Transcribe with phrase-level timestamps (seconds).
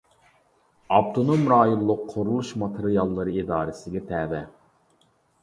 [0.95, 4.43] ئاپتونوم رايونلۇق قۇرۇلۇش ماتېرىياللىرى ئىدارىسىگە تەۋە.